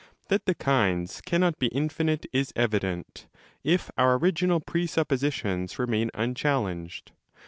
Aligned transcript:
That 0.29 0.47
the 0.47 0.55
kinds 0.55 1.21
cannot 1.23 1.59
be 1.59 1.67
infinite 1.67 2.25
is 2.33 2.51
evident, 2.55 3.27
if 3.63 3.91
our 3.99 4.17
original 4.17 4.59
presuppositions 4.59 5.77
remain 5.77 6.07
274° 6.09 6.09
unchallenged. 6.23 7.11